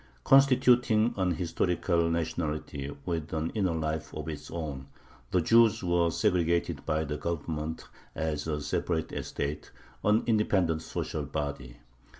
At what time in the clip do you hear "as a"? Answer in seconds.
8.15-8.61